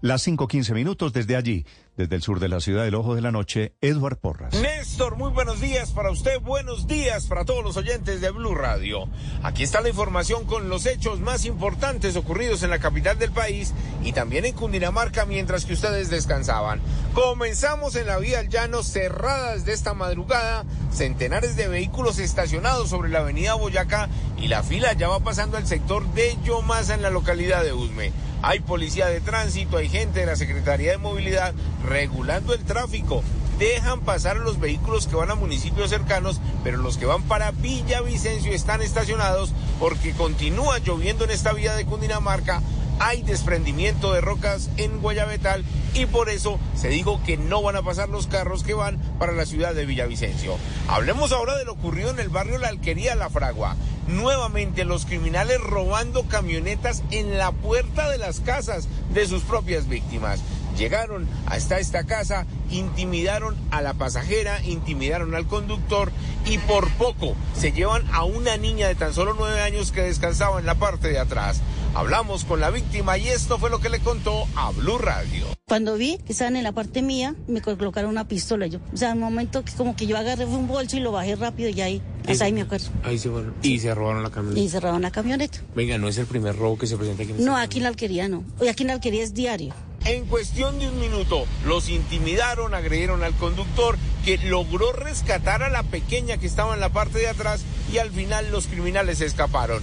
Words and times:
Las 0.00 0.26
5:15 0.26 0.74
minutos 0.74 1.12
desde 1.12 1.36
allí, 1.36 1.64
desde 1.96 2.16
el 2.16 2.22
sur 2.22 2.40
de 2.40 2.48
la 2.48 2.60
ciudad 2.60 2.84
del 2.84 2.94
Ojo 2.94 3.14
de 3.14 3.22
la 3.22 3.32
Noche, 3.32 3.74
Edward 3.80 4.18
Porras. 4.18 4.54
Néstor, 4.54 5.16
muy 5.16 5.30
buenos 5.30 5.60
días 5.60 5.92
para 5.92 6.10
usted, 6.10 6.40
buenos 6.40 6.86
días 6.86 7.26
para 7.26 7.44
todos 7.44 7.64
los 7.64 7.76
oyentes 7.76 8.20
de 8.20 8.30
Blue 8.30 8.54
Radio. 8.54 9.08
Aquí 9.42 9.62
está 9.62 9.80
la 9.80 9.88
información 9.88 10.44
con 10.44 10.68
los 10.68 10.86
hechos 10.86 11.20
más 11.20 11.44
importantes 11.44 12.16
ocurridos 12.16 12.62
en 12.62 12.70
la 12.70 12.78
capital 12.78 13.18
del 13.18 13.32
país 13.32 13.72
y 14.04 14.12
también 14.12 14.44
en 14.44 14.54
Cundinamarca 14.54 15.24
mientras 15.24 15.64
que 15.64 15.72
ustedes 15.72 16.10
descansaban. 16.10 16.80
Comenzamos 17.14 17.96
en 17.96 18.06
la 18.06 18.18
vía 18.18 18.40
al 18.40 18.48
llano 18.48 18.82
cerrada 18.82 19.54
desde 19.54 19.72
esta 19.72 19.94
madrugada, 19.94 20.64
centenares 20.92 21.56
de 21.56 21.68
vehículos 21.68 22.18
estacionados 22.18 22.90
sobre 22.90 23.08
la 23.08 23.20
avenida 23.20 23.54
Boyacá 23.54 24.08
y 24.36 24.48
la 24.48 24.62
fila 24.62 24.92
ya 24.92 25.08
va 25.08 25.20
pasando 25.20 25.56
al 25.56 25.66
sector 25.66 26.06
de 26.12 26.36
Yomasa 26.44 26.94
en 26.94 27.02
la 27.02 27.10
localidad 27.10 27.64
de 27.64 27.72
Usme. 27.72 28.12
Hay 28.42 28.60
policía 28.60 29.06
de 29.06 29.20
tránsito, 29.20 29.78
hay 29.78 29.88
gente 29.88 30.20
de 30.20 30.26
la 30.26 30.36
Secretaría 30.36 30.92
de 30.92 30.98
Movilidad 30.98 31.54
regulando 31.86 32.52
el 32.52 32.64
tráfico. 32.64 33.22
Dejan 33.58 34.00
pasar 34.00 34.36
los 34.36 34.60
vehículos 34.60 35.06
que 35.06 35.16
van 35.16 35.30
a 35.30 35.34
municipios 35.34 35.88
cercanos, 35.88 36.40
pero 36.62 36.76
los 36.76 36.98
que 36.98 37.06
van 37.06 37.22
para 37.22 37.52
Villavicencio 37.52 38.52
están 38.52 38.82
estacionados 38.82 39.54
porque 39.80 40.12
continúa 40.12 40.78
lloviendo 40.78 41.24
en 41.24 41.30
esta 41.30 41.54
vía 41.54 41.74
de 41.74 41.86
Cundinamarca. 41.86 42.60
Hay 42.98 43.22
desprendimiento 43.22 44.12
de 44.12 44.20
rocas 44.20 44.70
en 44.76 45.00
Guayabetal 45.00 45.64
y 45.94 46.06
por 46.06 46.28
eso 46.28 46.58
se 46.74 46.88
dijo 46.88 47.20
que 47.24 47.36
no 47.36 47.62
van 47.62 47.76
a 47.76 47.82
pasar 47.82 48.08
los 48.08 48.26
carros 48.26 48.62
que 48.62 48.74
van 48.74 48.98
para 49.18 49.32
la 49.32 49.46
ciudad 49.46 49.74
de 49.74 49.86
Villavicencio. 49.86 50.56
Hablemos 50.88 51.32
ahora 51.32 51.56
de 51.56 51.64
lo 51.64 51.72
ocurrido 51.72 52.10
en 52.10 52.20
el 52.20 52.28
barrio 52.28 52.58
La 52.58 52.68
Alquería 52.68 53.14
La 53.14 53.30
Fragua. 53.30 53.76
Nuevamente 54.06 54.84
los 54.84 55.06
criminales 55.06 55.60
robando 55.60 56.24
camionetas 56.24 57.02
en 57.10 57.38
la 57.38 57.52
puerta 57.52 58.10
de 58.10 58.18
las 58.18 58.40
casas 58.40 58.88
de 59.12 59.26
sus 59.26 59.42
propias 59.42 59.88
víctimas. 59.88 60.40
Llegaron 60.76 61.26
hasta 61.46 61.78
esta 61.78 62.04
casa, 62.04 62.44
intimidaron 62.70 63.56
a 63.70 63.80
la 63.80 63.94
pasajera, 63.94 64.62
intimidaron 64.64 65.34
al 65.34 65.46
conductor 65.46 66.12
y 66.44 66.58
por 66.58 66.88
poco 66.92 67.34
se 67.56 67.72
llevan 67.72 68.04
a 68.12 68.24
una 68.24 68.56
niña 68.56 68.88
de 68.88 68.94
tan 68.94 69.14
solo 69.14 69.34
nueve 69.36 69.60
años 69.60 69.90
que 69.90 70.02
descansaba 70.02 70.58
en 70.60 70.66
la 70.66 70.74
parte 70.74 71.08
de 71.08 71.18
atrás. 71.18 71.60
Hablamos 71.94 72.44
con 72.44 72.60
la 72.60 72.70
víctima 72.70 73.16
y 73.16 73.28
esto 73.28 73.58
fue 73.58 73.70
lo 73.70 73.80
que 73.80 73.88
le 73.88 74.00
contó 74.00 74.46
a 74.54 74.70
Blue 74.72 74.98
Radio. 74.98 75.46
Cuando 75.66 75.96
vi 75.96 76.18
que 76.18 76.32
estaban 76.32 76.54
en 76.56 76.62
la 76.62 76.72
parte 76.72 77.00
mía, 77.00 77.34
me 77.48 77.62
colocaron 77.62 78.10
una 78.10 78.28
pistola. 78.28 78.66
Yo, 78.66 78.80
o 78.92 78.96
sea, 78.96 79.12
en 79.12 79.16
un 79.16 79.24
momento 79.24 79.64
que 79.64 79.72
como 79.72 79.96
que 79.96 80.06
yo 80.06 80.16
agarré 80.18 80.44
un 80.44 80.68
bolso 80.68 80.98
y 80.98 81.00
lo 81.00 81.10
bajé 81.10 81.36
rápido 81.36 81.70
y 81.70 81.80
ahí, 81.80 82.02
hasta 82.28 82.44
ahí 82.44 82.52
me 82.52 82.60
acuerdo. 82.60 82.90
Ahí 83.02 83.18
se 83.18 83.30
fueron. 83.30 83.54
Y 83.62 83.78
se 83.78 83.94
robaron 83.94 84.22
la 84.22 84.30
camioneta. 84.30 84.60
Y 84.60 84.68
cerraron 84.68 85.00
la 85.00 85.10
camioneta. 85.10 85.58
Venga, 85.74 85.96
no 85.96 86.06
es 86.08 86.18
el 86.18 86.26
primer 86.26 86.54
robo 86.56 86.76
que 86.76 86.86
se 86.86 86.98
presenta 86.98 87.22
aquí 87.22 87.32
en 87.32 87.44
No, 87.44 87.56
aquí 87.56 87.78
en 87.78 87.84
la 87.84 87.88
alquería 87.88 88.28
no. 88.28 88.44
Hoy 88.60 88.68
aquí 88.68 88.82
en 88.82 88.88
la 88.88 88.92
alquería 88.92 89.24
es 89.24 89.32
diario. 89.32 89.74
En 90.06 90.24
cuestión 90.26 90.78
de 90.78 90.88
un 90.88 91.00
minuto, 91.00 91.46
los 91.64 91.88
intimidaron, 91.88 92.74
agredieron 92.74 93.24
al 93.24 93.34
conductor 93.34 93.98
que 94.24 94.38
logró 94.38 94.92
rescatar 94.92 95.64
a 95.64 95.68
la 95.68 95.82
pequeña 95.82 96.36
que 96.36 96.46
estaba 96.46 96.74
en 96.74 96.80
la 96.80 96.90
parte 96.90 97.18
de 97.18 97.26
atrás 97.26 97.64
y 97.92 97.98
al 97.98 98.12
final 98.12 98.52
los 98.52 98.68
criminales 98.68 99.20
escaparon. 99.20 99.82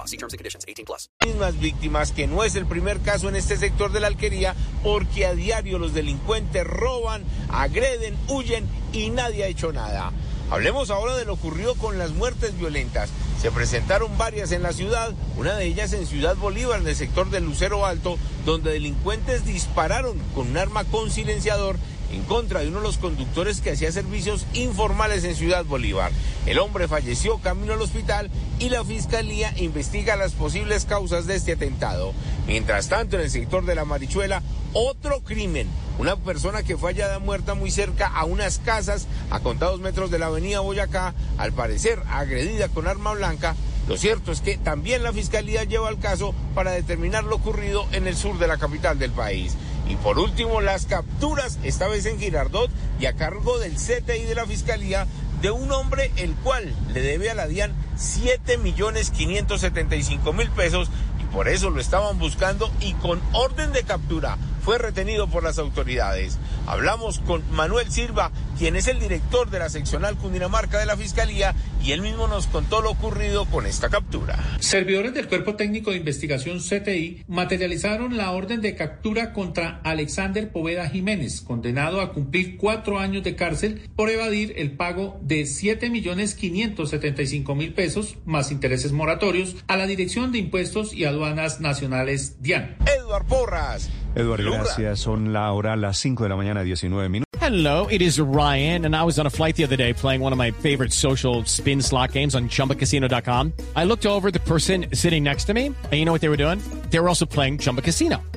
See 0.05 0.17
terms 0.17 0.33
and 0.33 0.39
conditions. 0.39 0.65
18 0.67 0.85
plus. 0.85 1.09
mismas 1.25 1.59
víctimas, 1.59 2.11
que 2.11 2.27
no 2.27 2.43
es 2.43 2.55
el 2.55 2.65
primer 2.65 2.99
caso 2.99 3.29
en 3.29 3.35
este 3.35 3.57
sector 3.57 3.91
de 3.91 3.99
la 3.99 4.07
alquería, 4.07 4.55
porque 4.83 5.25
a 5.25 5.33
diario 5.33 5.79
los 5.79 5.93
delincuentes 5.93 6.65
roban, 6.65 7.23
agreden, 7.49 8.17
huyen 8.27 8.67
y 8.91 9.09
nadie 9.09 9.43
ha 9.43 9.47
hecho 9.47 9.71
nada. 9.71 10.11
Hablemos 10.49 10.89
ahora 10.89 11.15
de 11.15 11.25
lo 11.25 11.33
ocurrido 11.33 11.75
con 11.75 11.97
las 11.97 12.11
muertes 12.11 12.57
violentas. 12.57 13.09
Se 13.41 13.49
presentaron 13.49 14.19
varias 14.19 14.51
en 14.51 14.61
la 14.61 14.71
ciudad, 14.71 15.15
una 15.35 15.55
de 15.55 15.65
ellas 15.65 15.93
en 15.93 16.05
Ciudad 16.05 16.35
Bolívar, 16.35 16.79
en 16.79 16.87
el 16.87 16.95
sector 16.95 17.31
del 17.31 17.43
Lucero 17.43 17.87
Alto, 17.87 18.19
donde 18.45 18.71
delincuentes 18.71 19.45
dispararon 19.45 20.19
con 20.35 20.51
un 20.51 20.57
arma 20.57 20.83
con 20.83 21.09
silenciador 21.09 21.75
en 22.13 22.21
contra 22.21 22.59
de 22.59 22.67
uno 22.67 22.77
de 22.77 22.83
los 22.83 22.99
conductores 22.99 23.59
que 23.59 23.71
hacía 23.71 23.91
servicios 23.91 24.45
informales 24.53 25.23
en 25.23 25.33
Ciudad 25.33 25.65
Bolívar. 25.65 26.11
El 26.45 26.59
hombre 26.59 26.87
falleció 26.87 27.39
camino 27.39 27.73
al 27.73 27.81
hospital 27.81 28.29
y 28.59 28.69
la 28.69 28.85
fiscalía 28.85 29.51
investiga 29.57 30.15
las 30.17 30.33
posibles 30.33 30.85
causas 30.85 31.25
de 31.25 31.35
este 31.35 31.53
atentado. 31.53 32.13
Mientras 32.45 32.89
tanto, 32.89 33.15
en 33.15 33.23
el 33.23 33.31
sector 33.31 33.65
de 33.65 33.73
la 33.73 33.85
Marichuela, 33.85 34.43
otro 34.73 35.21
crimen. 35.21 35.67
Una 35.97 36.15
persona 36.15 36.63
que 36.63 36.77
fue 36.77 36.91
hallada 36.91 37.19
muerta 37.19 37.53
muy 37.53 37.71
cerca 37.71 38.07
a 38.07 38.25
unas 38.25 38.59
casas 38.59 39.07
a 39.29 39.39
contados 39.39 39.79
metros 39.79 40.09
de 40.11 40.19
la 40.19 40.27
avenida 40.27 40.61
Boyacá, 40.61 41.13
al 41.37 41.53
parecer 41.53 42.01
agredida 42.09 42.69
con 42.69 42.87
arma 42.87 43.13
blanca. 43.13 43.55
Lo 43.87 43.97
cierto 43.97 44.31
es 44.31 44.41
que 44.41 44.57
también 44.57 45.03
la 45.03 45.13
fiscalía 45.13 45.63
lleva 45.63 45.89
el 45.89 45.99
caso 45.99 46.33
para 46.55 46.71
determinar 46.71 47.23
lo 47.23 47.35
ocurrido 47.35 47.85
en 47.91 48.07
el 48.07 48.15
sur 48.15 48.37
de 48.39 48.47
la 48.47 48.57
capital 48.57 48.99
del 48.99 49.11
país. 49.11 49.55
Y 49.87 49.95
por 49.95 50.19
último, 50.19 50.61
las 50.61 50.85
capturas, 50.85 51.59
esta 51.63 51.87
vez 51.87 52.05
en 52.05 52.19
Girardot 52.19 52.71
y 52.99 53.07
a 53.07 53.13
cargo 53.13 53.59
del 53.59 53.73
CTI 53.73 54.23
de 54.23 54.35
la 54.35 54.45
Fiscalía, 54.45 55.07
de 55.41 55.51
un 55.51 55.71
hombre 55.71 56.11
el 56.17 56.33
cual 56.35 56.73
le 56.93 57.01
debe 57.01 57.31
a 57.31 57.35
la 57.35 57.47
DIAN 57.47 57.73
7 57.95 58.59
millones 58.59 59.09
575 59.09 60.33
mil 60.33 60.49
pesos 60.51 60.89
y 61.19 61.25
por 61.33 61.47
eso 61.47 61.71
lo 61.71 61.81
estaban 61.81 62.19
buscando 62.19 62.71
y 62.79 62.93
con 62.93 63.19
orden 63.33 63.73
de 63.73 63.83
captura 63.83 64.37
fue 64.63 64.77
retenido 64.77 65.27
por 65.27 65.43
las 65.43 65.59
autoridades. 65.59 66.37
Hablamos 66.67 67.19
con 67.19 67.43
Manuel 67.51 67.91
Silva, 67.91 68.31
quien 68.57 68.75
es 68.75 68.87
el 68.87 68.99
director 68.99 69.49
de 69.49 69.59
la 69.59 69.69
seccional 69.69 70.17
Cundinamarca 70.17 70.79
de 70.79 70.85
la 70.85 70.97
Fiscalía, 70.97 71.55
y 71.83 71.91
él 71.91 72.01
mismo 72.01 72.27
nos 72.27 72.47
contó 72.47 72.81
lo 72.81 72.91
ocurrido 72.91 73.45
con 73.45 73.65
esta 73.65 73.89
captura. 73.89 74.37
Servidores 74.59 75.13
del 75.13 75.27
Cuerpo 75.27 75.55
Técnico 75.55 75.91
de 75.91 75.97
Investigación 75.97 76.59
CTI 76.59 77.23
materializaron 77.27 78.17
la 78.17 78.31
orden 78.31 78.61
de 78.61 78.75
captura 78.75 79.33
contra 79.33 79.81
Alexander 79.83 80.51
Poveda 80.51 80.87
Jiménez, 80.89 81.41
condenado 81.41 82.01
a 82.01 82.13
cumplir 82.13 82.57
cuatro 82.57 82.99
años 82.99 83.23
de 83.23 83.35
cárcel 83.35 83.89
por 83.95 84.09
evadir 84.09 84.53
el 84.57 84.71
pago 84.71 85.19
de 85.21 85.45
7 85.45 85.89
millones 85.89 86.35
575 86.35 87.55
mil 87.55 87.73
pesos 87.73 88.17
más 88.25 88.51
intereses 88.51 88.91
moratorios 88.91 89.55
a 89.67 89.77
la 89.77 89.87
Dirección 89.87 90.31
de 90.31 90.39
Impuestos 90.39 90.93
y 90.93 91.05
Aduanas 91.05 91.59
Nacionales 91.59 92.41
DIAN. 92.41 92.77
Edward 93.11 93.27
Porras. 93.27 93.89
Edward, 94.15 94.39
Blue 94.39 94.51
gracias. 94.51 95.01
Son 95.01 95.33
la 95.33 95.51
hora 95.51 95.75
las 95.75 95.97
5 95.97 96.23
de 96.23 96.29
la 96.29 96.37
mañana, 96.37 96.63
19 96.63 97.09
minutos. 97.09 97.27
Hello, 97.41 97.87
it 97.89 98.01
is 98.01 98.19
Ryan, 98.19 98.85
and 98.85 98.95
I 98.95 99.03
was 99.03 99.19
on 99.19 99.25
a 99.25 99.29
flight 99.29 99.57
the 99.57 99.65
other 99.65 99.75
day 99.75 99.93
playing 99.93 100.21
one 100.21 100.31
of 100.31 100.37
my 100.37 100.51
favorite 100.51 100.93
social 100.93 101.43
spin 101.43 101.81
slot 101.81 102.13
games 102.13 102.35
on 102.35 102.47
chumbacasino.com. 102.47 103.51
I 103.75 103.83
looked 103.83 104.05
over 104.05 104.31
the 104.31 104.39
person 104.39 104.85
sitting 104.93 105.23
next 105.23 105.45
to 105.45 105.53
me, 105.53 105.65
and 105.65 105.93
you 105.93 106.05
know 106.05 106.13
what 106.13 106.21
they 106.21 106.29
were 106.29 106.37
doing? 106.37 106.61
They 106.89 106.99
were 106.99 107.09
also 107.09 107.25
playing 107.25 107.57
Chumba 107.57 107.81
Casino. 107.81 108.21